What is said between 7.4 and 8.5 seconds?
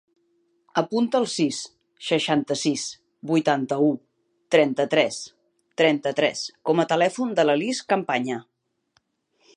de la Lis Campaña.